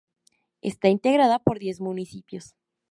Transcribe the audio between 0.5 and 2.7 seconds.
Está integrada por diez municipios.